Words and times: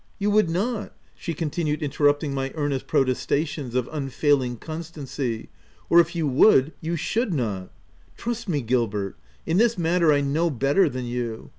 —You 0.17 0.31
would 0.31 0.49
not," 0.49 0.95
she 1.13 1.35
continued 1.35 1.83
interrupting 1.83 2.33
my 2.33 2.51
earnest 2.55 2.87
protesta 2.87 3.45
tions 3.45 3.75
of 3.75 3.87
unfailing 3.91 4.57
constancy, 4.57 5.49
—"or 5.91 5.99
if 5.99 6.15
you 6.15 6.27
would 6.27 6.71
you 6.81 6.95
should 6.95 7.31
not. 7.35 7.71
Trust 8.17 8.49
me, 8.49 8.61
Gilbert; 8.61 9.15
in 9.45 9.57
this 9.57 9.77
matter 9.77 10.11
I 10.11 10.21
know 10.21 10.49
better 10.49 10.89
than 10.89 11.05
you. 11.05 11.49